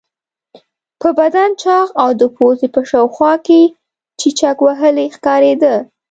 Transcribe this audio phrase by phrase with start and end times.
[1.01, 3.61] په بدن چاغ او د پوزې په شاوخوا کې
[4.19, 5.75] چیچک وهلی ښکارېده.